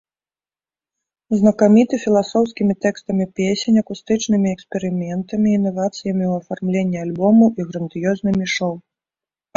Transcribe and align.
Знакаміты 1.39 1.99
філасофскімі 2.05 2.73
тэкстамі 2.85 3.27
песень, 3.39 3.77
акустычнымі 3.83 4.51
эксперыментамі, 4.55 5.47
інавацыямі 5.59 6.11
ў 6.31 6.33
афармленні 6.43 6.97
альбомаў 7.05 7.47
і 7.63 7.67
грандыёзнымі 7.69 8.45
шоу. 8.57 8.73